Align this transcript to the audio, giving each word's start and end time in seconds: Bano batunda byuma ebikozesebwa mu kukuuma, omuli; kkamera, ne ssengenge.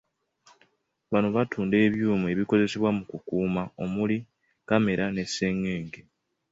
Bano 1.11 1.27
batunda 1.35 1.75
byuma 1.93 2.25
ebikozesebwa 2.33 2.89
mu 2.97 3.03
kukuuma, 3.09 3.63
omuli; 3.83 4.17
kkamera, 4.61 5.05
ne 5.11 5.23
ssengenge. 5.27 6.01